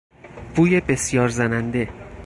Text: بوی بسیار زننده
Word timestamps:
بوی 0.55 0.79
بسیار 0.81 1.27
زننده 1.29 1.89